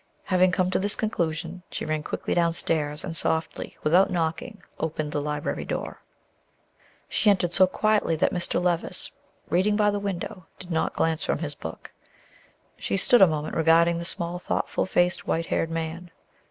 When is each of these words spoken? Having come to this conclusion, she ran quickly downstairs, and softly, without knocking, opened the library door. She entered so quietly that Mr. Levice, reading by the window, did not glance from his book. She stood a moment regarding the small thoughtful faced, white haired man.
Having 0.23 0.51
come 0.53 0.71
to 0.71 0.79
this 0.79 0.95
conclusion, 0.95 1.61
she 1.69 1.85
ran 1.85 2.01
quickly 2.01 2.33
downstairs, 2.33 3.03
and 3.03 3.15
softly, 3.15 3.77
without 3.83 4.09
knocking, 4.09 4.63
opened 4.79 5.11
the 5.11 5.21
library 5.21 5.63
door. 5.63 6.01
She 7.07 7.29
entered 7.29 7.53
so 7.53 7.67
quietly 7.67 8.15
that 8.15 8.33
Mr. 8.33 8.59
Levice, 8.59 9.11
reading 9.51 9.75
by 9.75 9.91
the 9.91 9.99
window, 9.99 10.47
did 10.57 10.71
not 10.71 10.95
glance 10.95 11.23
from 11.23 11.37
his 11.37 11.53
book. 11.53 11.91
She 12.77 12.97
stood 12.97 13.21
a 13.21 13.27
moment 13.27 13.55
regarding 13.55 13.99
the 13.99 14.03
small 14.05 14.39
thoughtful 14.39 14.87
faced, 14.87 15.27
white 15.27 15.45
haired 15.45 15.69
man. 15.69 16.09